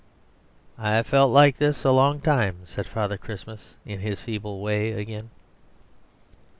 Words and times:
"I 0.79 0.93
have 0.93 1.05
felt 1.05 1.31
like 1.31 1.57
this 1.57 1.83
a 1.83 1.91
long 1.91 2.21
time," 2.21 2.61
said 2.65 2.87
Father 2.87 3.19
Christmas, 3.19 3.77
in 3.85 3.99
his 3.99 4.19
feeble 4.19 4.59
way 4.59 4.93
again. 4.93 5.29